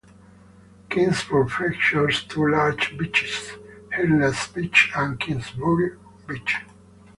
Kingsburg 0.89 1.51
features 1.51 2.23
two 2.23 2.49
large 2.49 2.97
beaches, 2.97 3.51
Hirtle's 3.95 4.47
Beach 4.47 4.91
and 4.95 5.19
Kingsburg 5.19 5.99
Beach. 6.25 6.55